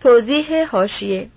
[0.00, 1.28] توضیح حاشیه.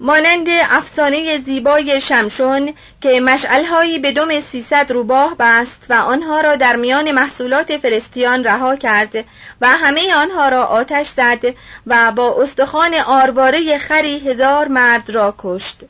[0.00, 6.76] مانند افسانه زیبای شمشون که مشعلهایی به دم سیصد روباه بست و آنها را در
[6.76, 9.16] میان محصولات فلسطیان رها کرد
[9.60, 11.44] و همه آنها را آتش زد
[11.86, 15.80] و با استخوان آرواره خری هزار مرد را کشت.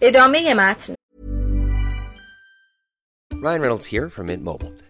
[0.00, 0.94] ادامه متن.
[3.42, 4.89] Ryan Reynolds here from Mint Mobile.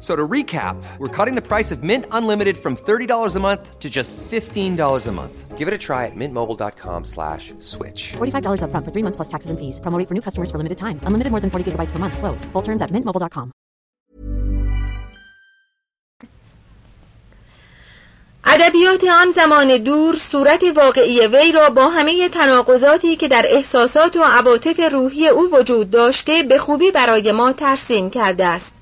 [0.00, 3.88] So to recap, we're cutting the price of Mint Unlimited from $30 a month to
[3.88, 5.56] just $15 a month.
[5.56, 8.14] Give it a try at mintmobile.com slash switch.
[8.18, 9.78] $45 upfront for three months plus taxes and fees.
[9.78, 10.98] Promote for new customers for limited time.
[11.06, 12.18] Unlimited more than 40 gigabytes per month.
[12.18, 12.44] Slows.
[12.52, 13.52] Full terms at mintmobile.com.
[18.44, 24.22] ادبیات آن زمان دور صورت واقعی وی را با همه تناقضاتی که در احساسات و
[24.22, 28.72] عواطف روحی او وجود داشته به خوبی برای ما ترسیم کرده است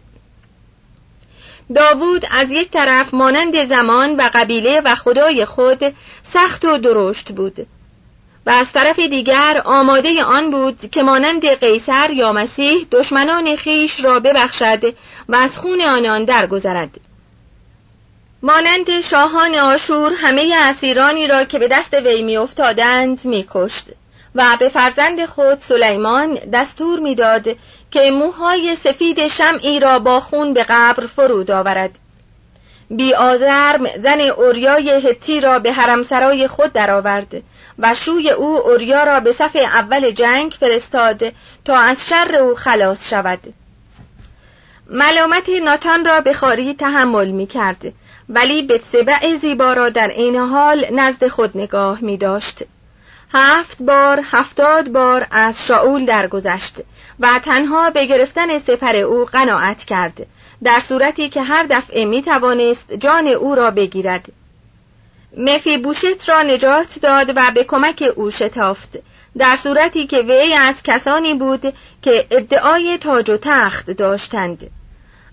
[1.73, 7.67] داوود از یک طرف مانند زمان و قبیله و خدای خود سخت و درشت بود
[8.45, 14.19] و از طرف دیگر آماده آن بود که مانند قیصر یا مسیح دشمنان خیش را
[14.19, 14.95] ببخشد
[15.29, 16.99] و از خون آنان درگذرد.
[18.41, 23.85] مانند شاهان آشور همه اسیرانی را که به دست وی میافتادند میکشت
[24.35, 27.47] و به فرزند خود سلیمان دستور می‌داد
[27.95, 31.99] که موهای سفید شمعی را با خون به قبر فرود آورد.
[32.89, 37.43] بی آزرم زن اوریای هتی را به حرمسرای خود درآورد
[37.79, 41.33] و شوی او اوریا را به صف اول جنگ فرستاد
[41.65, 43.53] تا از شر او خلاص شود.
[44.89, 47.93] ملامت ناتان را به خاری تحمل می کرد
[48.29, 52.63] ولی بتسبع زیبا را در این حال نزد خود نگاه می داشت.
[53.33, 56.75] هفت بار هفتاد بار از شاول درگذشت.
[57.19, 60.25] و تنها به گرفتن سپر او قناعت کرد
[60.63, 64.25] در صورتی که هر دفعه می توانست جان او را بگیرد.
[65.37, 68.99] مفی بوشت را نجات داد و به کمک او شتافت
[69.37, 74.71] در صورتی که وی از کسانی بود که ادعای تاج و تخت داشتند.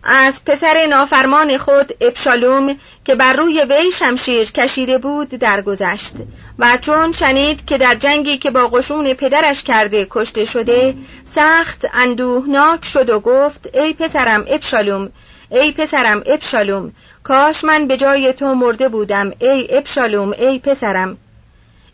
[0.04, 6.14] از پسر نافرمان خود ابشالوم که بر روی وی شمشیر کشیده بود درگذشت
[6.58, 10.94] و چون شنید که در جنگی که با قشون پدرش کرده کشته شده
[11.34, 15.12] سخت اندوهناک شد و گفت ای پسرم ابشالوم
[15.50, 21.18] ای پسرم ابشالوم کاش من به جای تو مرده بودم ای ابشالوم ای پسرم.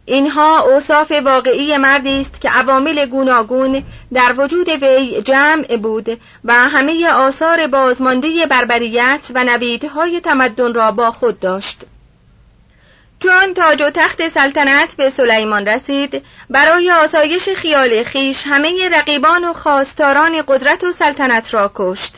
[0.07, 3.85] اینها اوصاف واقعی مردی است که عوامل گوناگون
[4.15, 11.11] در وجود وی جمع بود و همه آثار بازمانده بربریت و نویدهای تمدن را با
[11.11, 11.81] خود داشت.
[13.21, 16.23] چون تاج و تخت سلطنت به سلیمان رسید.
[16.51, 22.15] برای آسایش خیال خیش همه رقیبان و خواستاران قدرت و سلطنت را کشت.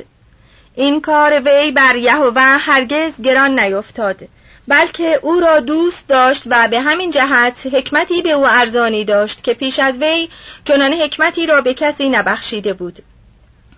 [0.75, 4.29] این کار وی بر یهوه هرگز گران نیفتاد
[4.69, 9.55] بلکه او را دوست داشت و به همین جهت حکمتی به او ارزانی داشت که
[9.55, 10.29] پیش از وی
[10.65, 12.99] چنان حکمتی را به کسی نبخشیده بود.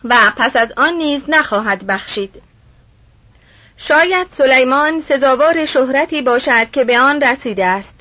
[0.04, 2.41] و پس از آن نیز نخواهد بخشید.
[3.88, 7.94] شاید سلیمان سزاوار شهرتی باشد که به آن رسیده است.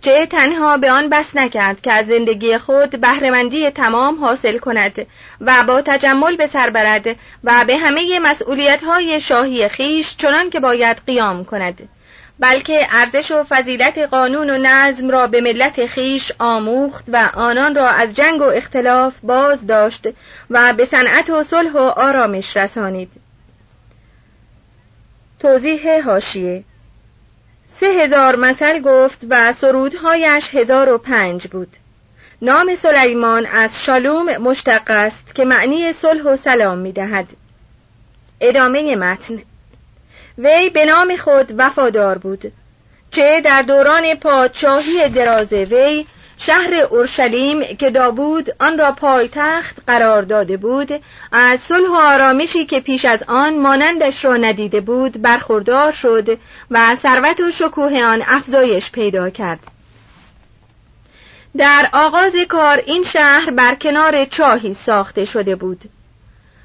[0.00, 5.06] چه تنها به آن بس نکرد که از زندگی خود بهرهمندی تمام حاصل کند
[5.40, 10.60] و با تجمل به سر برد و به همه مسئولیت های شاهی خیش چنان که
[10.60, 11.88] باید قیام کند.
[12.38, 17.88] بلکه ارزش و فضیلت قانون و نظم را به ملت خیش آموخت و آنان را
[17.88, 20.08] از جنگ و اختلاف باز داشت
[20.50, 23.27] و به صنعت و صلح و آرامش رسانید.
[25.40, 26.64] توضیح هاشیه
[27.80, 31.76] سه هزار مثل گفت و سرودهایش هزار و پنج بود.
[32.42, 37.26] نام سلیمان از شالوم مشتق است که معنی صلح و سلام می دهد.
[38.40, 39.42] ادامه متن.
[40.38, 42.52] وی به نام خود وفادار بود
[43.10, 46.06] چه در دوران پادشاهی دراز وی
[46.38, 51.00] شهر اورشلیم که داوود آن را پایتخت قرار داده بود
[51.32, 56.38] از صلح و آرامشی که پیش از آن مانندش را ندیده بود برخوردار شد
[56.70, 59.60] و ثروت و شکوه آن افزایش پیدا کرد
[61.56, 65.80] در آغاز کار این شهر بر کنار چاهی ساخته شده بود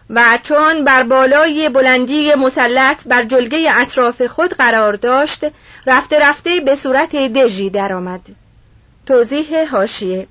[0.10, 5.46] و چون بر بالای بلندی مسلط بر جلگه اطراف خود قرار داشت
[5.88, 8.22] رفته رفته به صورت دژی درآمد.
[9.06, 10.28] توضیح هاشیه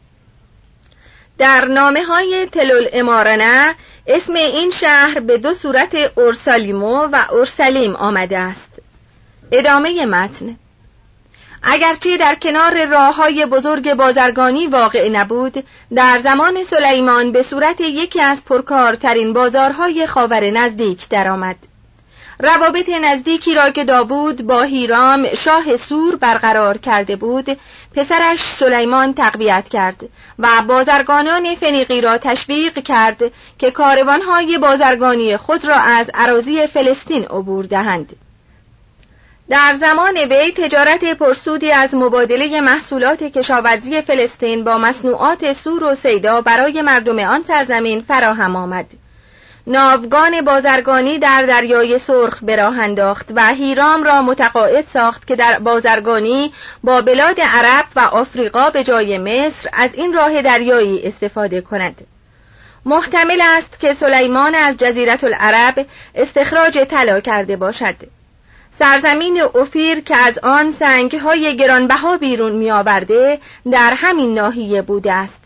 [1.38, 3.74] در نامه های تلول امارنه
[4.06, 8.70] اسم این شهر به دو صورت اورسالیمو و اورسلیم آمده است.
[9.52, 10.56] ادامه متن.
[11.62, 15.64] اگرچه در کنار راه های بزرگ بازرگانی واقع نبود
[15.94, 21.56] در زمان سلیمان به صورت یکی از پرکارترین بازارهای خاور نزدیک درآمد.
[22.42, 27.58] روابط نزدیکی را که داوود با هیرام شاه سور برقرار کرده بود
[27.94, 30.08] پسرش سلیمان تقویت کرد
[30.38, 33.22] و بازرگانان فنیقی را تشویق کرد
[33.58, 38.16] که کاروانهای بازرگانی خود را از عراضی فلسطین عبور دهند.
[39.48, 46.40] در زمان وی تجارت پرسودی از مبادله محصولات کشاورزی فلسطین با مصنوعات سور و سیدا
[46.40, 49.01] برای مردم آن سرزمین فراهم آمد.
[49.66, 55.58] ناوگان بازرگانی در دریای سرخ به راه انداخت و هیرام را متقاعد ساخت که در
[55.58, 56.52] بازرگانی
[56.84, 62.06] با بلاد عرب و آفریقا به جای مصر از این راه دریایی استفاده کند.
[62.84, 67.96] محتمل است که سلیمان از جزیرت العرب استخراج طلا کرده باشد.
[68.70, 73.38] سرزمین اوفیر که از آن سنگهای گرانبها بیرون می آورده
[73.72, 75.40] در همین ناحیه بوده است.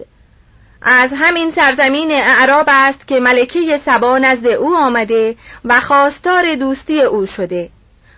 [0.82, 7.26] از همین سرزمین اعراب است که ملکه سبا نزد او آمده و خواستار دوستی او
[7.26, 7.70] شده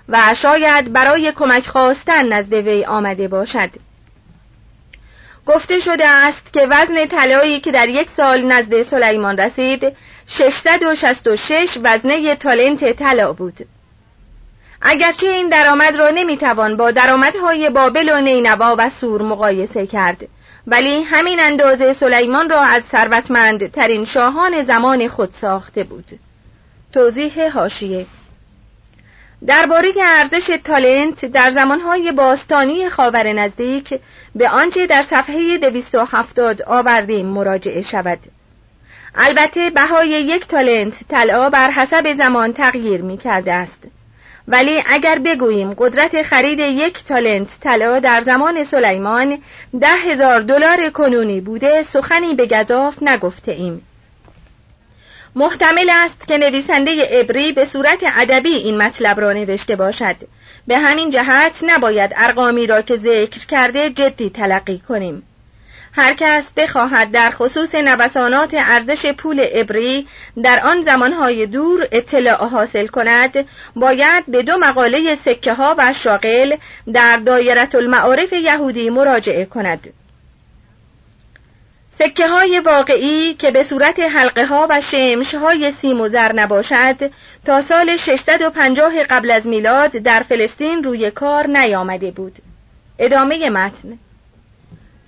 [0.09, 3.71] و شاید برای کمک خواستن نزد وی آمده باشد.
[5.47, 9.97] گفته شده است که وزن طلایی که در یک سال نزد سلیمان رسید
[10.27, 13.67] 666 وزنه تالنت طلا بود.
[14.83, 20.29] اگرچه این درآمد را نمی‌توان با درآمدهای بابل و نینوا و سور مقایسه کرد.
[20.70, 26.19] ولی همین اندازه سلیمان را از ثروتمند ترین شاهان زمان خود ساخته بود.
[26.93, 28.06] توضیح هاشیه
[29.47, 34.00] درباره ارزش تالنت در زمانهای باستانی خاور نزدیک
[34.35, 38.19] به آنچه در صفحه 270 آوردیم مراجعه شود.
[39.14, 43.85] البته بهای یک تالنت طلا بر حسب زمان تغییر می کرده است.
[44.49, 49.38] ولی اگر بگوییم قدرت خرید یک تالنت طلا در زمان سلیمان
[49.81, 53.83] ده هزار دلار کنونی بوده سخنی به گذاف نگفته ایم.
[55.35, 60.17] محتمل است که نویسنده ابری به صورت ادبی این مطلب را نوشته باشد
[60.67, 65.23] به همین جهت نباید ارقامی را که ذکر کرده جدی تلقی کنیم
[65.99, 70.07] هر کس بخواهد در خصوص نوسانات ارزش پول ابری
[70.43, 76.57] در آن زمانهای دور اطلاع حاصل کند باید به دو مقاله سکه ها و شاغل
[76.93, 79.93] در دایرت المعارف یهودی مراجعه کند.
[81.90, 87.11] سکه های واقعی که به صورت حلقه ها و شمش های سیم و زر نباشد
[87.45, 92.37] تا سال 650 قبل از میلاد در فلسطین روی کار نیامده بود.
[92.99, 93.99] ادامه متن.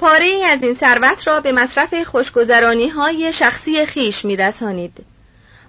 [0.00, 4.92] پاره از این ثروت را به مصرف خوشگذرانی های شخصی خیش می رسانید.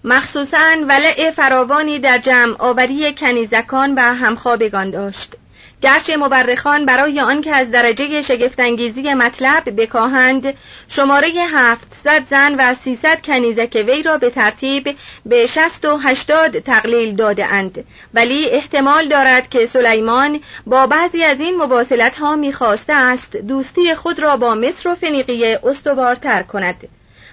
[0.04, 5.36] مخصوصا ولع فراوانی در جمع آوری کنیزکان و همخوابگان داشت.
[5.82, 10.54] گرچه مورخان برای آنکه از درجه شگفتانگیزی مطلب بکاهند
[10.88, 14.96] شماره 700 زن و 300 کنیزک وی را به ترتیب
[15.26, 17.86] به 60 و 80 تقلیل داده اند.
[18.14, 24.20] ولی احتمال دارد که سلیمان با بعضی از این مواصلت ها می‌خواسته است دوستی خود
[24.20, 26.88] را با مصر و فنیقیه استوارتر کند.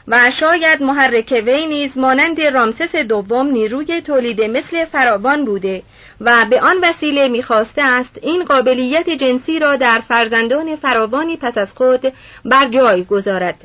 [0.09, 5.83] و شاید محرک وی نیز مانند رامسس دوم نیروی تولید مثل فراوان بوده.
[6.20, 11.72] و به آن وسیله می‌خواسته است این قابلیت جنسی را در فرزندان فراوانی پس از
[11.72, 12.12] خود
[12.44, 13.64] بر جای گذارد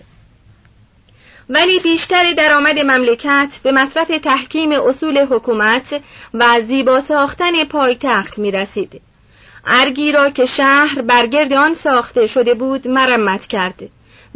[1.49, 6.01] ولی بیشتر درآمد مملکت به مصرف تحکیم اصول حکومت
[6.33, 9.01] و زیبا ساختن پایتخت می رسید.
[9.65, 13.79] ارگی را که شهر برگرد آن ساخته شده بود مرمت کرد.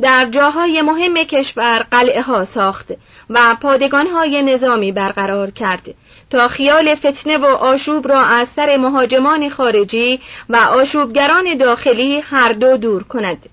[0.01, 2.88] در جاهای مهم کشور قلعه ها ساخت
[3.30, 5.96] و پادگان های نظامی برقرار کرد
[6.30, 12.77] تا خیال فتنه و آشوب را از سر مهاجمان خارجی و آشوبگران داخلی هر دو
[12.77, 13.50] دور کند.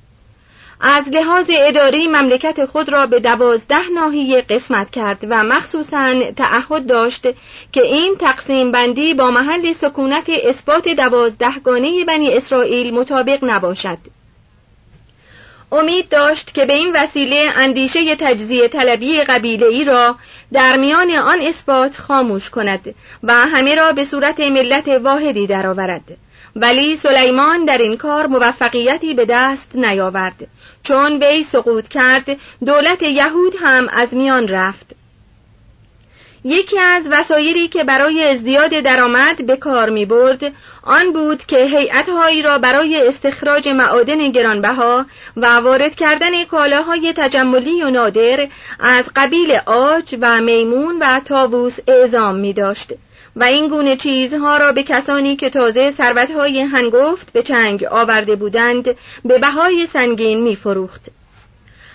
[0.80, 7.22] از لحاظ اداری مملکت خود را به دوازده ناحیه قسمت کرد و مخصوصا تعهد داشت
[7.72, 13.98] که این تقسیم بندی با محل سکونت اثبات دوازدهگانه بنی اسرائیل مطابق نباشد.
[15.74, 20.16] امید داشت که به این وسیله اندیشه تجزیه طلبی قبیله را
[20.52, 26.16] در میان آن اثبات خاموش کند و همه را به صورت ملت واحدی درآورد.
[26.56, 30.46] ولی سلیمان در این کار موفقیتی به دست نیاورد
[30.82, 34.94] چون وی سقوط کرد دولت یهود هم از میان رفت
[36.44, 42.42] یکی از وسایلی که برای ازدیاد درآمد به کار می برد آن بود که هیئتهایی
[42.42, 48.48] را برای استخراج معادن گرانبها و وارد کردن کالاهای تجملی و نادر
[48.80, 52.92] از قبیل آج و میمون و تاووس اعزام می داشت
[53.36, 58.84] و این گونه چیزها را به کسانی که تازه ثروتهای هنگفت به چنگ آورده بودند
[59.24, 61.10] به بهای سنگین می فروخت.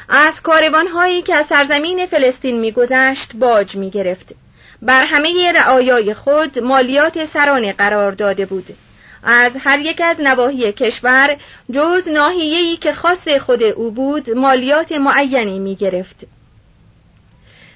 [0.09, 4.35] از کاروانهایی که از سرزمین فلسطین میگذشت باج می گرفت.
[4.81, 8.77] بر همه رعایای خود مالیات سرانه قرار داده بود.
[9.23, 11.37] از هر یک از نواحی کشور
[11.71, 16.25] جز ناحیه‌ای که خاص خود او بود مالیات معینی می گرفت.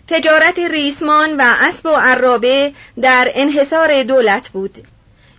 [0.08, 4.78] تجارت ریسمان و اسب و عرابه در انحصار دولت بود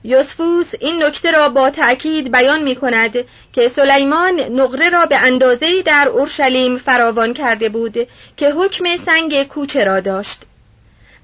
[0.05, 3.17] یوسفوس این نکته را با تأکید بیان می کند
[3.53, 9.85] که سلیمان نقره را به اندازه در اورشلیم فراوان کرده بود که حکم سنگ کوچه
[9.85, 10.41] را داشت.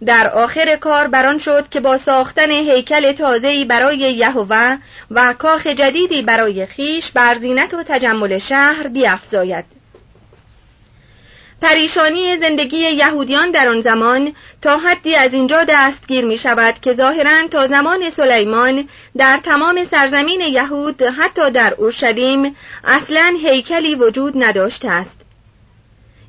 [0.07, 4.77] در آخر کار بران شد که با ساختن هیکل تازه‌ای برای یهوه
[5.11, 9.80] و کاخ جدیدی برای خیش بر زینت و تجمل شهر بیافزاید.
[11.63, 17.49] پریشانی زندگی یهودیان در آن زمان تا حدی از اینجا دستگیر می شود که ظاهرا
[17.51, 25.17] تا زمان سلیمان در تمام سرزمین یهود حتی در اورشلیم اصلا هیکلی وجود نداشته است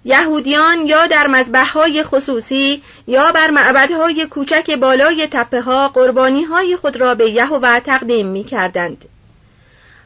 [0.05, 6.97] یهودیان یا در مذبحهای خصوصی یا بر معبدهای کوچک بالای تپه ها قربانی های خود
[6.97, 9.05] را به یهوه تقدیم می کردند.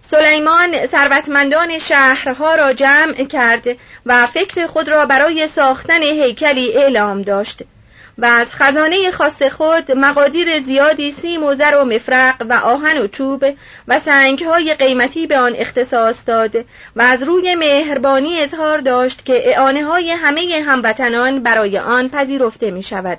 [0.07, 3.67] سلیمان ثروتمندان شهرها را جمع کرد
[4.05, 7.61] و فکر خود را برای ساختن هیکلی اعلام داشت
[8.17, 13.07] و از خزانه خاص خود مقادیر زیادی سیم و زر و مفرق و آهن و
[13.07, 13.45] چوب
[13.87, 16.55] و سنگهای قیمتی به آن اختصاص داد
[16.95, 22.83] و از روی مهربانی اظهار داشت که اعانه های همه هموطنان برای آن پذیرفته می
[22.83, 23.17] شود.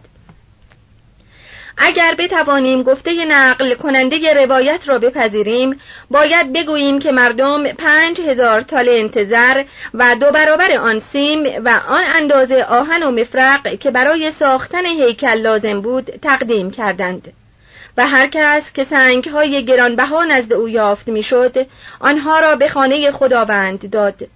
[1.78, 5.80] اگر بتوانیم گفته نقل کننده روایت را بپذیریم
[6.10, 9.64] باید بگوییم که مردم پنج هزار تالنت زر
[9.94, 15.40] و دو برابر آن سیم و آن اندازه آهن و مفرق که برای ساختن هیکل
[15.40, 17.32] لازم بود تقدیم کردند.
[17.96, 21.66] و هر کس که سنگ های گرانبها نزد او یافت می‌شد
[22.00, 24.28] آنها را به خانه خداوند داد.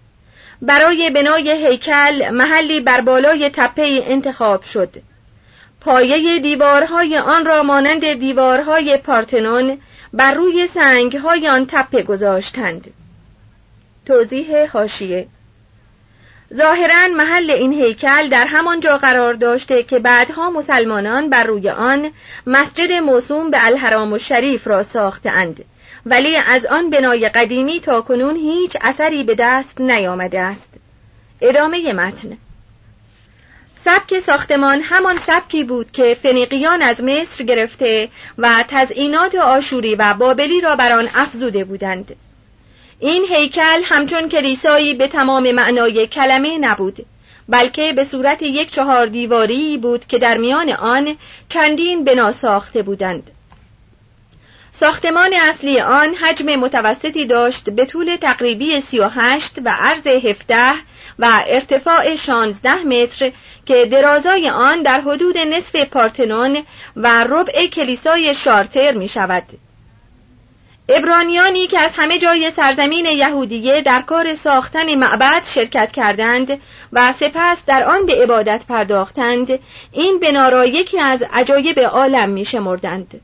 [0.62, 5.10] برای بنای هیکل محلی بر بالای تپه انتخاب شد.
[5.81, 9.79] پایه دیوارهای آن را مانند دیوارهای پارتنون
[10.13, 12.93] بر روی سنگهای آن تپه گذاشتند.
[14.07, 15.27] توضیح هاشیه
[16.55, 22.11] ظاهرا محل این هیکل در همان جا قرار داشته که بعدها مسلمانان بر روی آن
[22.47, 25.65] مسجد موسوم به الحرام و شریف را ساختند
[26.07, 30.69] ولی از آن بنای قدیمی تا کنون هیچ اثری به دست نیامده است.
[31.41, 32.39] ادامه متن.
[33.85, 38.09] سبک ساختمان همان سبکی بود که فنیقیان از مصر گرفته
[38.39, 42.17] و تزئینات آشوری و بابلی را بر آن افزوده بودند.
[42.99, 47.07] این هیکل همچون کلیسایی به تمام معنای کلمه نبود
[47.49, 51.17] بلکه به صورت یک چهار دیواری بود که در میان آن
[51.49, 53.31] چندین بنا ساخته بودند.
[54.73, 60.73] ساختمان اصلی آن حجم متوسطی داشت به طول تقریبی 38 و عرض 17
[61.19, 63.33] و ارتفاع 16 متر
[63.67, 66.62] که درازای آن در حدود نصف پارتنون
[66.97, 69.45] و ربع کلیسای شارتر می شود.
[70.88, 76.61] ابرانیانی که از همه جای سرزمین یهودیه در کار ساختن معبد شرکت کردند
[76.93, 79.59] و سپس در آن به عبادت پرداختند
[79.93, 83.21] این بنا را یکی از عجایب عالم می شمردند.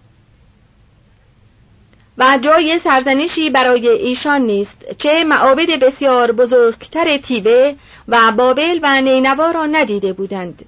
[2.19, 7.75] و جای سرزنشی برای ایشان نیست چه معابد بسیار بزرگتر تیوه
[8.09, 10.65] و بابل و نینوا را ندیده بودند.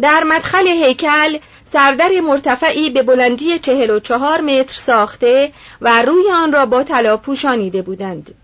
[0.00, 6.52] در مدخل هیکل سردر مرتفعی به بلندی چهل و چهار متر ساخته و روی آن
[6.52, 8.34] را با طلا پوشانیده بودند.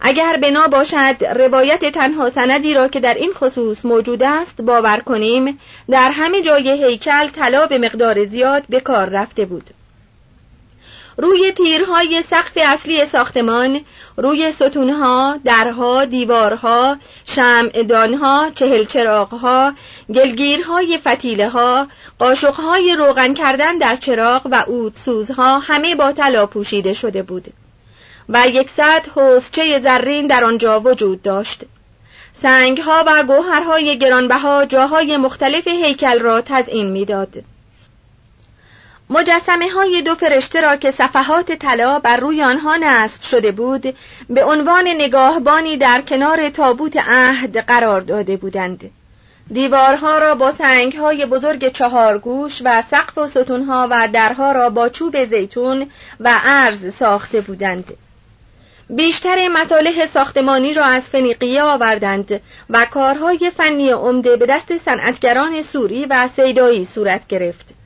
[0.00, 5.58] اگر بنا باشد روایت تنها سندی را که در این خصوص موجود است باور کنیم
[5.90, 9.70] در همه جای هیکل طلا به مقدار زیاد به کار رفته بود.
[11.20, 13.80] روی تیرهای سقف اصلی ساختمان
[14.16, 16.96] روی ستونها، درها، دیوارها،
[17.26, 19.72] شمعدانها، چهل چراغها،
[20.14, 21.86] گلگیرهای فتیله ها،
[22.18, 27.44] قاشقهای روغن کردن در چراغ و سوزها همه با طلا پوشیده شده بود
[28.28, 31.60] و یکصد حوزچه زرین در آنجا وجود داشت
[32.32, 37.44] سنگها و گوهرهای گرانبها جاهای مختلف هیکل را تزئین می‌داد.
[39.10, 43.96] مجسمه های دو فرشته را که صفحات طلا بر روی آنها نصب شده بود
[44.30, 48.90] به عنوان نگاهبانی در کنار تابوت عهد قرار داده بودند.
[49.52, 54.88] دیوارها را با سنگ های بزرگ چهارگوش و سقف و ستونها و درها را با
[54.88, 57.92] چوب زیتون و ارز ساخته بودند.
[58.90, 66.06] بیشتر مصالح ساختمانی را از فنیقیه آوردند و کارهای فنی عمده به دست صنعتگران سوری
[66.06, 67.77] و سیدایی صورت گرفت.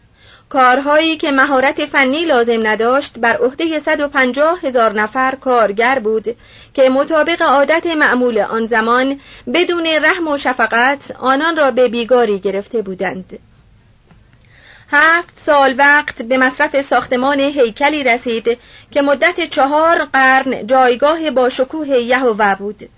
[0.52, 6.36] کارهایی که مهارت فنی لازم نداشت بر عهده 150 هزار نفر کارگر بود
[6.74, 9.20] که مطابق عادت معمول آن زمان
[9.54, 13.38] بدون رحم و شفقت آنان را به بیگاری گرفته بودند.
[14.90, 18.58] هفت سال وقت به مصرف ساختمان هیکلی رسید
[18.90, 22.88] که مدت چهار قرن جایگاه با شکوه یهوه بود.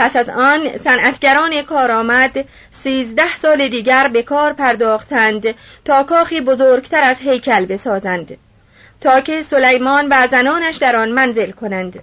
[0.00, 5.54] پس از آن صنعتگران کارآمد سیزده سال دیگر به کار پرداختند
[5.84, 8.38] تا کاخی بزرگتر از هیکل بسازند
[9.00, 12.02] تا که سلیمان و زنانش در آن منزل کنند.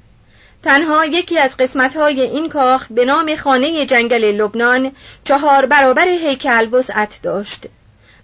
[0.63, 4.91] تنها یکی از قسمتهای این کاخ به نام خانه جنگل لبنان
[5.23, 7.65] چهار برابر هیکل وسعت داشت.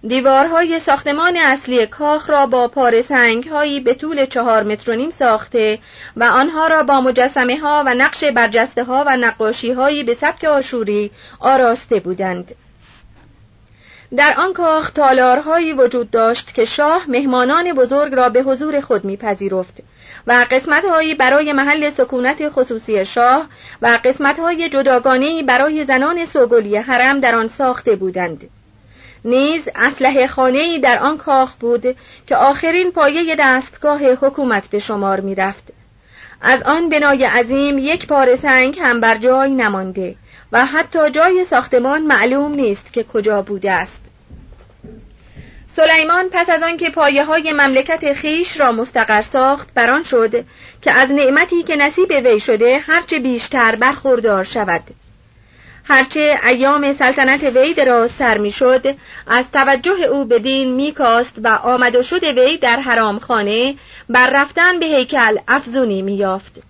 [0.07, 5.09] دیوارهای ساختمان اصلی کاخ را با پاره سنگ هایی به طول چهار متر و نیم
[5.09, 5.79] ساخته
[6.17, 10.43] و آنها را با مجسمه ها و نقش برجسته ها و نقاشی هایی به سبک
[10.43, 12.55] آشوری آراسته بودند.
[14.17, 19.77] در آن کاخ تالارهایی وجود داشت که شاه مهمانان بزرگ را به حضور خود میپذیرفت
[20.27, 23.47] و قسمتهایی برای محل سکونت خصوصی شاه
[23.81, 28.49] و قسمتهای جداگانه برای زنان سوگلی حرم در آن ساخته بودند.
[29.25, 31.95] نیز اسلحه خانه در آن کاخ بود
[32.27, 35.63] که آخرین پایه دستگاه حکومت به شمار می رفت.
[36.41, 40.15] از آن بنای عظیم یک پار سنگ هم بر جای نمانده
[40.51, 44.01] و حتی جای ساختمان معلوم نیست که کجا بوده است
[45.67, 50.45] سلیمان پس از آنکه پایه های مملکت خیش را مستقر ساخت بران شد
[50.81, 54.83] که از نعمتی که نصیب وی شده هرچه بیشتر برخوردار شود
[55.83, 58.95] هرچه ایام سلطنت وی درازتر می‌شد
[59.27, 63.75] از توجه او به دین میکاست و آمد و شد وی در حرام خانه
[64.09, 66.61] بر رفتن به هیکل افزونی میافت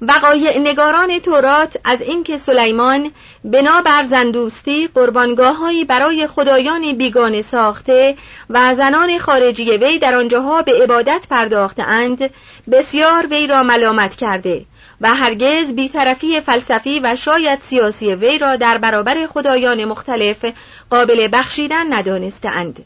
[0.00, 3.12] وقایع نگاران تورات از اینکه سلیمان
[3.44, 8.16] بنا بر زندوستی قربانگاههایی برای خدایان بیگانه ساخته
[8.50, 12.30] و زنان خارجی وی در آنجاها به عبادت پرداخته اند
[12.70, 14.64] بسیار وی را ملامت کرده.
[15.00, 20.44] و هرگز بیطرفی فلسفی و شاید سیاسی وی را در برابر خدایان مختلف
[20.90, 22.84] قابل بخشیدن ندانستند.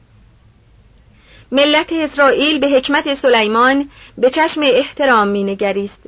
[1.53, 5.99] ملت اسرائیل به حکمت سلیمان به چشم احترام مینگریست.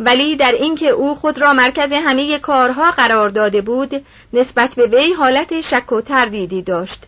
[0.00, 5.12] ولی در اینکه او خود را مرکز همه کارها قرار داده بود نسبت به وی
[5.12, 7.02] حالت شک و تردیدی داشت.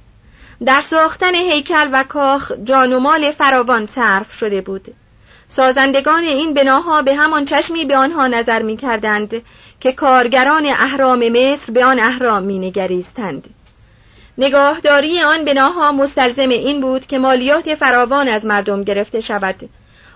[0.67, 4.95] در ساختن هیکل و کاخ جان و مال فراوان صرف شده بود.
[5.57, 9.43] سازندگان این بناها به همان چشمی به آنها نظر می کردند
[9.81, 13.55] که کارگران اهرام مصر به آن اهرام می نگریستند.
[14.39, 19.69] نگاهداری آن بناها مستلزم این بود که مالیات فراوان از مردم گرفته شود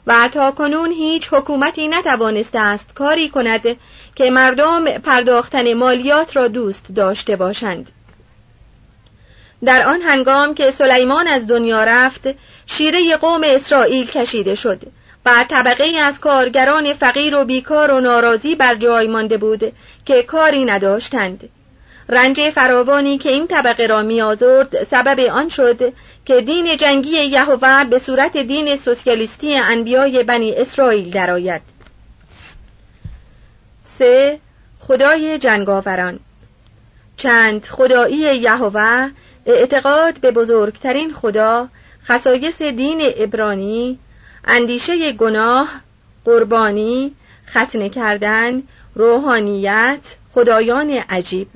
[0.07, 3.77] و تا کنون هیچ حکومتی نتوانسته است کاری کند
[4.15, 7.91] که مردم پرداختن مالیات را دوست داشته باشند.
[9.65, 12.29] در آن هنگام که سلیمان از دنیا رفت
[12.67, 14.98] شیره قوم اسرائیل کشیده شد
[15.29, 19.73] و طبقه از کارگران فقیر و بیکار و ناراضی بر جای مانده بود
[20.07, 21.49] که کاری نداشتند
[22.09, 25.93] رنج فراوانی که این طبقه را میآزرد سبب آن شد
[26.25, 31.63] که دین جنگی یهوه به صورت دین سوسیالیستی انبیای بنی اسرائیل درآید.
[33.83, 34.39] سه
[34.79, 36.21] خدای جنگاوران
[37.17, 39.11] چند خدایی یهوه
[39.47, 41.69] اعتقاد به بزرگترین خدا
[42.05, 43.99] خصایص دین ابرانی
[44.45, 45.69] اندیشه گناه
[46.25, 47.15] قربانی
[47.49, 48.63] ختنه کردن
[48.95, 51.49] روحانیت خدایان عجیب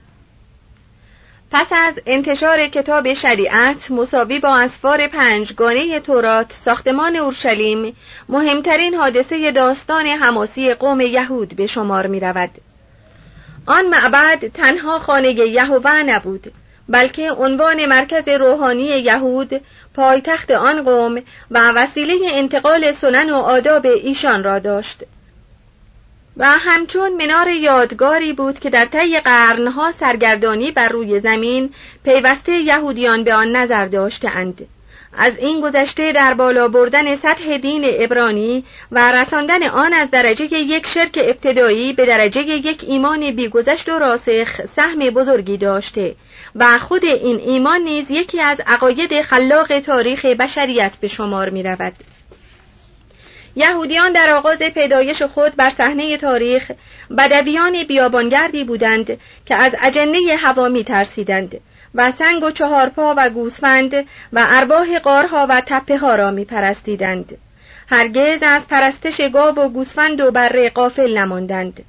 [1.53, 7.97] پس از انتشار کتاب شریعت مساوی با اسفار پنجگانه تورات ساختمان اورشلیم
[8.29, 12.51] مهمترین حادثه داستان حماسی قوم یهود به شمار می رود.
[13.67, 16.53] آن معبد تنها خانه یهوه نبود
[16.89, 19.61] بلکه عنوان مرکز روحانی یهود
[19.95, 25.03] پایتخت آن قوم و وسیله انتقال سنن و آداب ایشان را داشت.
[26.37, 31.75] و همچون منار یادگاری بود که در طی قرنها سرگردانی بر روی زمین
[32.05, 34.67] پیوسته یهودیان به آن نظر داشتهاند.
[35.13, 40.87] از این گذشته در بالا بردن سطح دین ابرانی و رساندن آن از درجه یک
[40.87, 46.15] شرک ابتدایی به درجه یک ایمان بیگذشت و راسخ سهم بزرگی داشته
[46.55, 51.93] و خود این ایمان نیز یکی از عقاید خلاق تاریخ بشریت به شمار می رود.
[53.57, 56.71] یهودیان در آغاز پیدایش خود بر صحنه تاریخ
[57.19, 61.61] بدویان بیابانگردی بودند که از اجنه هوا می ترسیدند
[61.95, 63.95] و سنگ و چهارپا و گوسفند
[64.33, 67.39] و ارواح قارها و تپه ها را می پرستیدند.
[67.89, 71.85] هرگز از پرستش گاو و گوسفند و بره قافل نماندند.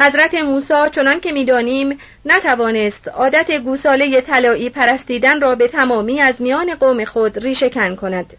[0.00, 6.74] حضرت موسی چنان که می‌دانیم نتوانست عادت گوساله طلایی پرستیدن را به تمامی از میان
[6.74, 8.36] قوم خود ریشهکن کند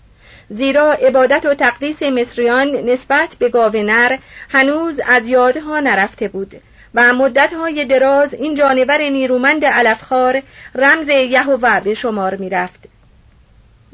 [0.50, 4.18] زیرا عبادت و تقدیس مصریان نسبت به گاو نر
[4.50, 6.62] هنوز از یادها نرفته بود
[6.96, 10.42] و مدتهای دراز این جانور نیرومند علفخوار
[10.76, 12.80] رمز یهوه به شمار می رفت.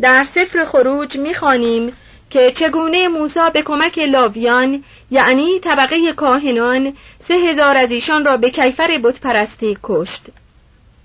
[0.01, 1.93] در سفر خروج می خانیم
[2.29, 8.49] که چگونه موسی به کمک لاویان یعنی طبقه کاهنان سه هزار از ایشان را به
[8.49, 10.25] کیفر بتپرستی کشت.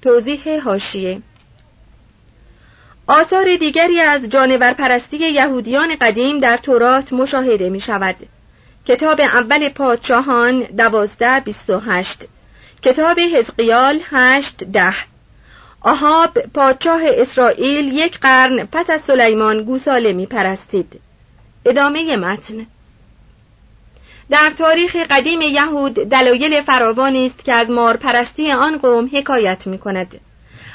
[0.03, 1.23] توضیح هاشیه
[3.07, 8.17] آثار دیگری از جانور پرستی یهودیان قدیم در تورات مشاهده می شود
[8.91, 12.25] کتاب اول پادشاهان دوازده بیست و هشت.
[12.83, 14.95] کتاب حزقیال هشت ده.
[15.81, 21.01] آهاب پادشاه اسرائیل یک قرن پس از سلیمان گوساله می پرستید
[21.65, 22.67] ادامه متن.
[24.31, 30.21] در تاریخ قدیم یهود دلایل فراوانی است که از مارپرستی آن قوم حکایت می کند.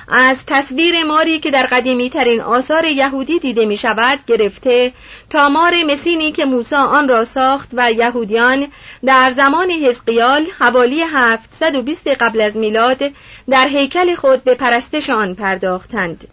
[0.08, 4.94] از تصویر ماری که در قدیمی ترین آثار یهودی دیده می شود گرفته
[5.30, 8.68] تا مار مسینی که موسی آن را ساخت و یهودیان
[9.06, 13.04] در زمان حزقیال حوالی 720 قبل از میلاد
[13.50, 16.28] در هیکل خود به پرستش آن پرداختند.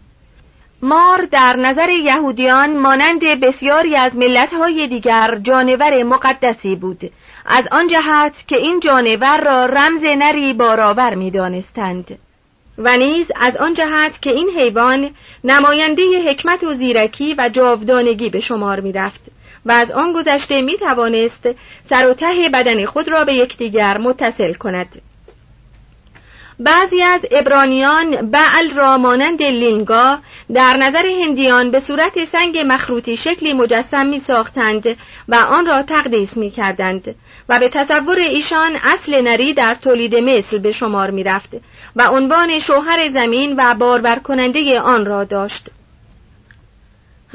[0.81, 7.11] مار در نظر یهودیان مانند بسیاری از ملتهای دیگر جانور مقدسی بود
[7.45, 12.17] از آن جهت که این جانور را رمز نری بارآور می‌دانستند
[12.77, 15.09] و نیز از آن جهت که این حیوان
[15.43, 19.21] نماینده حکمت و زیرکی و جاودانگی به شمار می رفت
[19.65, 21.49] و از آن گذشته می توانست
[21.83, 25.01] سر و ته بدن خود را به یکدیگر متصل کند.
[26.63, 30.19] بعضی از ابرانیان بعل را مانند لینگا
[30.53, 34.87] در نظر هندیان به صورت سنگ مخروطی شکلی مجسم می ساختند
[35.27, 37.15] و آن را تقدیس می کردند
[37.49, 41.49] و به تصور ایشان اصل نری در تولید مثل به شمار می رفت
[41.95, 45.69] و عنوان شوهر زمین و بارور کننده آن را داشت.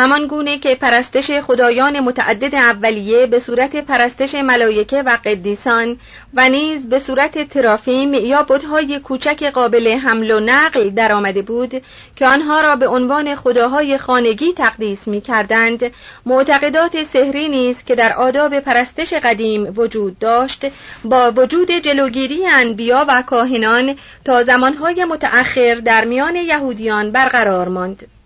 [0.00, 5.96] همان گونه که پرستش خدایان متعدد اولیه به صورت پرستش ملائکه و قدیسان
[6.34, 11.82] و نیز به صورت ترافیم یا بودهای کوچک قابل حمل و نقل در آمده بود
[12.16, 15.90] که آنها را به عنوان خداهای خانگی تقدیس می کردند
[16.26, 20.66] معتقدات سحری نیست که در آداب پرستش قدیم وجود داشت
[21.04, 28.17] با وجود جلوگیری انبیا و کاهنان تا زمانهای متأخر در میان یهودیان برقرار ماند.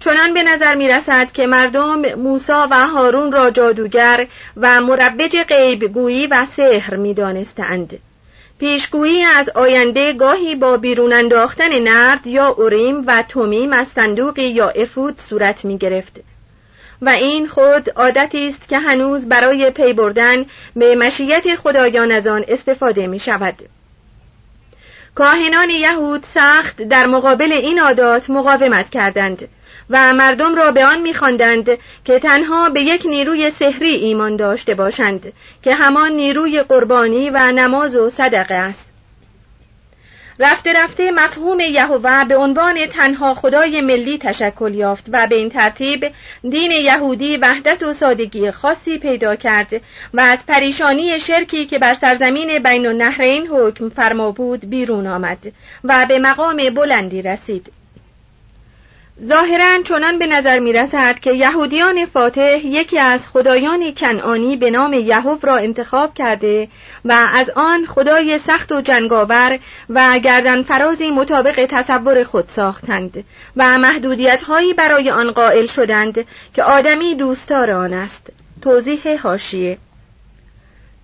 [0.00, 5.84] چنان به نظر می رسد که مردم موسا و هارون را جادوگر و مروج غیب
[5.84, 7.98] گویی و سحر می دانستند.
[8.58, 14.68] پیشگویی از آینده گاهی با بیرون انداختن نرد یا اوریم و تومیم از صندوقی یا
[14.68, 16.20] افود صورت می گرفت.
[17.02, 22.44] و این خود عادتی است که هنوز برای پی بردن به مشیت خدایان از آن
[22.48, 23.54] استفاده می شود.
[25.14, 29.48] کاهنان یهود سخت در مقابل این عادات مقاومت کردند
[29.90, 31.68] و مردم را به آن میخواندند
[32.04, 37.96] که تنها به یک نیروی سحری ایمان داشته باشند که همان نیروی قربانی و نماز
[37.96, 38.88] و صدقه است.
[40.40, 46.12] رفته رفته مفهوم یهوه به عنوان تنها خدای ملی تشکل یافت و به این ترتیب
[46.42, 49.80] دین یهودی وحدت و سادگی خاصی پیدا کرد
[50.14, 55.52] و از پریشانی شرکی که بر سرزمین بین النهرین حکم فرما بود بیرون آمد
[55.84, 57.77] و به مقام بلندی رسید.
[59.24, 64.92] ظاهرا چنان به نظر می رسد که یهودیان فاتح یکی از خدایان کنعانی به نام
[64.92, 66.68] یهوه را انتخاب کرده
[67.04, 69.58] و از آن خدای سخت و جنگاور
[69.90, 73.24] و گردن فرازی مطابق تصور خود ساختند
[73.56, 78.26] و محدودیت هایی برای آن قائل شدند که آدمی دوستار آن است.
[78.62, 79.78] توضیح هاشیه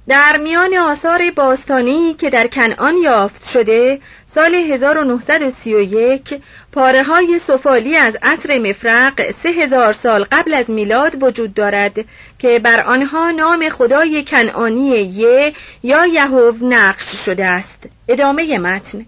[0.08, 4.00] در میان آثار باستانی که در کنعان یافت شده
[4.34, 6.40] سال 1931
[6.72, 12.04] پاره های سفالی از عصر مفرق سه هزار سال قبل از میلاد وجود دارد
[12.38, 17.78] که بر آنها نام خدای کنعانی یه یا یهوه نقش شده است.
[18.08, 19.06] ادامه متن.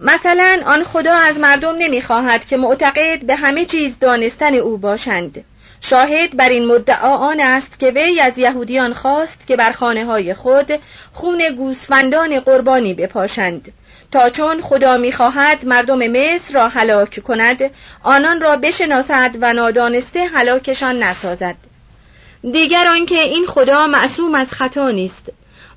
[0.00, 5.44] مثلا آن خدا از مردم نمی‌خواهد که معتقد به همه چیز دانستن او باشند.
[5.80, 10.34] شاهد بر این مدعا آن است که وی از یهودیان خواست که بر خانه های
[10.34, 10.72] خود
[11.12, 13.72] خون گوسفندان قربانی بپاشند.
[14.12, 17.70] تا چون خدا می‌خواهد مردم مصر را هلاک کند
[18.02, 21.56] آنان را بشناسد و نادانسته هلاکشان نسازد.
[22.52, 25.22] دیگر آنکه این خدا معصوم از خطا نیست.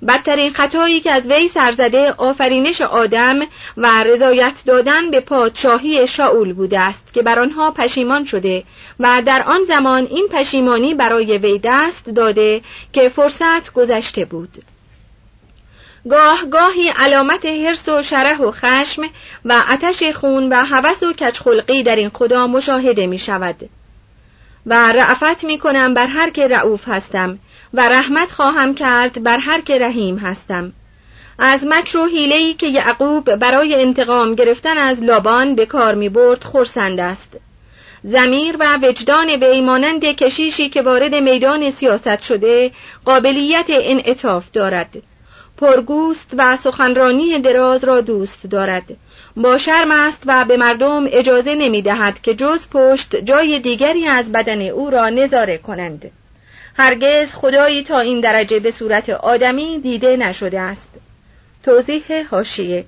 [0.08, 3.40] بدترین خطایی که از وی سرزده آفرینش آدم
[3.78, 8.64] و رضایت دادن به پادشاهی شاول بوده است که بر آنها پشیمان شده
[9.00, 12.62] و در آن زمان این پشیمانی برای وی دست داده
[12.94, 14.58] که فرصت گذشته بود.
[16.10, 19.02] گاه گاهی علامت حرس و شرح و خشم
[19.46, 23.70] و آتش خون و هوس و کچخلقی در این خدا مشاهده می شود
[24.66, 27.40] و رعفت می کنم بر هر که رعوف هستم
[27.74, 30.74] و رحمت خواهم کرد بر هر که رحیم هستم.
[31.40, 36.44] از مکر و حیله‌ای که یعقوب برای انتقام گرفتن از لابان به کار می برد
[36.44, 37.38] خورسند است.
[38.04, 42.72] زمیر و وجدان وی مانند کشیشی که وارد میدان سیاست شده
[43.06, 45.02] قابلیت انعطاف دارد.
[45.58, 48.84] پرگوست و سخنرانی دراز را دوست دارد.
[49.38, 54.32] با شرم است و به مردم اجازه نمی دهد که جز پشت جای دیگری از
[54.32, 56.12] بدن او را نظاره کنند.
[56.78, 60.90] هرگز خدایی تا این درجه به صورت آدمی دیده نشده است.
[61.64, 62.86] توضیح هاشیه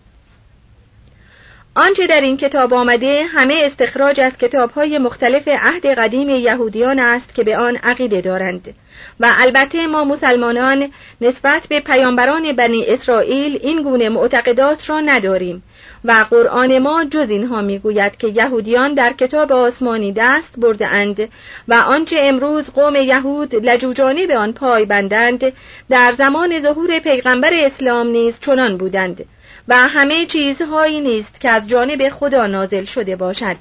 [1.76, 7.44] آنچه در این کتاب آمده همه استخراج از کتابهای مختلف عهد قدیم یهودیان است که
[7.44, 8.74] به آن عقیده دارند.
[9.20, 15.64] و البته ما مسلمانان نسبت به پیامبران بنی اسرائیل این گونه معتقدات را نداریم.
[16.06, 21.30] و قرآن ما جز اینها می‌گوید که یهودیان در کتاب آسمانی دست برده اند
[21.68, 25.54] و آنچه امروز قوم یهود لجوجانه به آن پای بندند
[25.90, 29.26] در زمان ظهور پیغمبر اسلام نیز چنان بودند.
[29.68, 33.58] و همه چیزهایی نیست که از جانب خدا نازل شده باشد.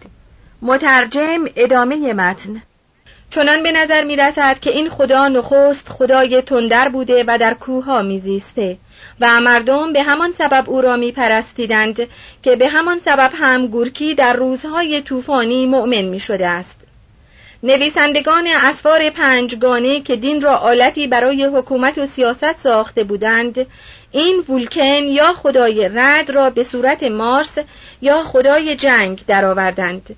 [0.62, 2.62] مترجم ادامه متن.
[3.30, 8.02] چنان به نظر می رسد که این خدا نخست خدای تندر بوده و در کوه
[8.02, 8.76] میزیسته
[9.20, 12.08] و مردم به همان سبب او را می پرستیدند
[12.42, 16.76] که به همان سبب هم گورکی در روزهای طوفانی مؤمن می شده است.
[17.64, 23.66] نویسندگان اسفار پنجگانه که دین را آلتی برای حکومت و سیاست ساخته بودند
[24.12, 27.58] این وولکن یا خدای رد را به صورت مارس
[28.02, 30.16] یا خدای جنگ درآوردند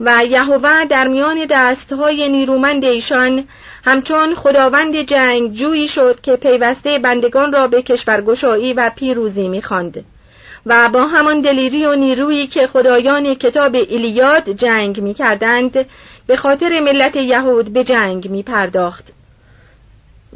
[0.00, 3.48] و یهوه در میان دستهای نیرومند ایشان
[3.84, 10.04] همچون خداوند جنگ جویی شد که پیوسته بندگان را به کشورگشایی و پیروزی می‌خواند
[10.66, 15.86] و با همان دلیری و نیرویی که خدایان کتاب ایلیاد جنگ می‌کردند
[16.26, 19.15] به خاطر ملت یهود به جنگ می پرداخت.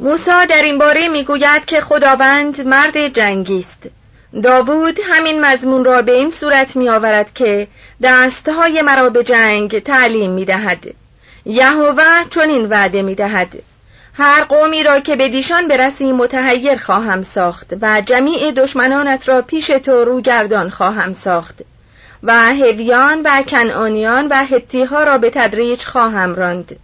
[0.01, 3.89] موسا در این باره می‌گوید که خداوند مرد جنگی است.
[4.43, 7.67] داوود همین مضمون را به این صورت می آورد که
[8.03, 10.87] دستهای مرا به جنگ تعلیم می دهد.
[11.45, 13.63] یهوه چنین وعده می دهد.
[14.13, 19.67] هر قومی را که به دیشان برسی متحیر خواهم ساخت و جمیع دشمنانت را پیش
[19.67, 21.61] تو روگردان خواهم ساخت
[22.23, 24.45] و هویان و کنعانیان و
[24.89, 26.79] ها را به تدریج خواهم راند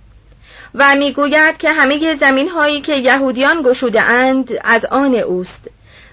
[0.76, 5.62] و می‌گوید که همه زمین هایی که یهودیان گشوده اند از آن اوست.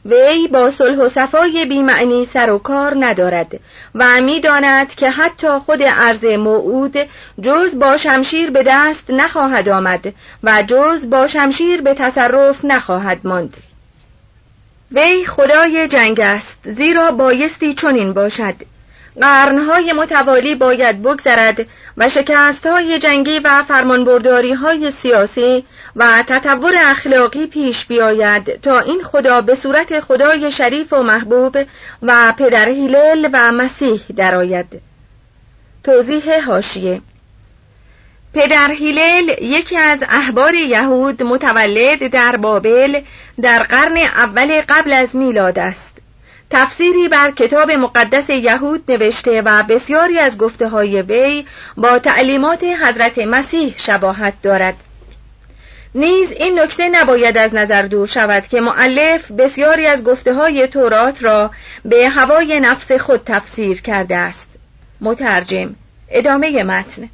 [0.05, 3.61] وی با صلح و صفای بیمعنی سر و کار ندارد
[3.95, 6.97] و می‌داند که حتی خود عرض موعود
[7.43, 13.57] جز با شمشیر به دست نخواهد آمد و جز با شمشیر به تصرف نخواهد ماند.
[14.93, 18.55] وی خدای جنگ است زیرا بایستی چنین باشد.
[19.21, 25.65] قرنهای متوالی باید بگذرد و شکستهای جنگی و فرمانبرداری های سیاسی
[25.97, 31.59] و تطور اخلاقی پیش بیاید تا این خدا به صورت خدای شریف و محبوب
[32.03, 34.81] و پدر هیلل و مسیح درآید.
[35.85, 37.01] توضیح هاشیه
[38.35, 43.01] پدر هیلل یکی از احبار یهود متولد در بابل
[43.43, 45.95] در قرن اول قبل از میلاد است
[46.51, 53.19] تفسیری بر کتاب مقدس یهود نوشته و بسیاری از گفته های وی با تعلیمات حضرت
[53.19, 54.75] مسیح شباهت دارد.
[55.95, 61.23] نیز این نکته نباید از نظر دور شود که معلف بسیاری از گفته های تورات
[61.23, 61.51] را
[61.85, 64.49] به هوای نفس خود تفسیر کرده است.
[65.01, 65.75] مترجم
[66.11, 67.09] ادامه متن.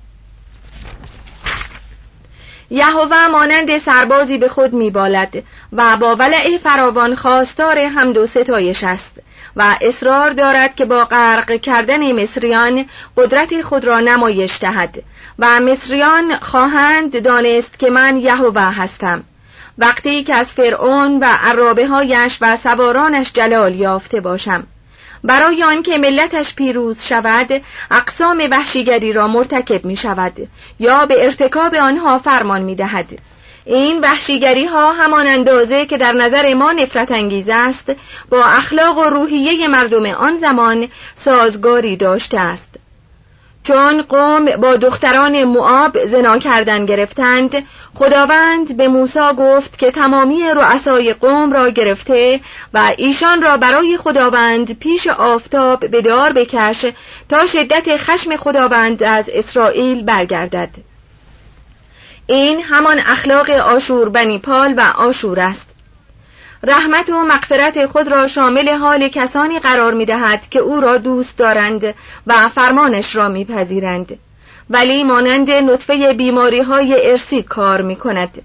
[2.70, 9.14] یهوه مانند سربازی به خود میبالد و با ولع فراوان خواستار حمد و ستایش است
[9.56, 15.02] و اصرار دارد که با غرق کردن مصریان قدرت خود را نمایش دهد
[15.38, 19.24] و مصریان خواهند دانست که من یهوه هستم.
[19.78, 24.66] وقتی که از فرعون و عرابه هایش و سوارانش جلال یافته باشم.
[25.24, 30.48] برای آنکه ملتش پیروز شود اقسام وحشیگری را مرتکب می شود
[30.80, 33.18] یا به ارتکاب آنها فرمان می دهد
[33.64, 37.92] این وحشیگری ها همان اندازه که در نظر ما نفرت انگیز است
[38.30, 42.70] با اخلاق و روحیه مردم آن زمان سازگاری داشته است.
[43.62, 51.14] چون قوم با دختران معاب زنا کردن گرفتند خداوند به موسی گفت که تمامی رؤسای
[51.14, 52.40] قوم را گرفته
[52.74, 56.86] و ایشان را برای خداوند پیش آفتاب به دار بکش
[57.28, 60.70] تا شدت خشم خداوند از اسرائیل برگردد.
[62.26, 65.66] این همان اخلاق آشور بنی پال و آشور است.
[66.62, 71.36] رحمت و مغفرت خود را شامل حال کسانی قرار می دهد که او را دوست
[71.36, 71.94] دارند
[72.26, 74.18] و فرمانش را میپذیرند.
[74.70, 78.42] ولی مانند نطفه بیماری های ارسی کار می کند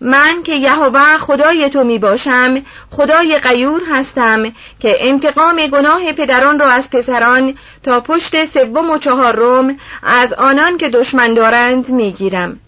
[0.00, 4.42] من که یهوه خدای تو می باشم خدای غیور هستم
[4.80, 10.88] که انتقام گناه پدران را از پسران تا پشت سوم و چهارم از آنان که
[10.88, 12.60] دشمن دارند می گیرم